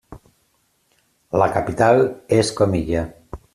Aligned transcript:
La 1.41 1.49
capital 1.57 2.03
és 2.41 2.53
Comilla. 2.63 3.07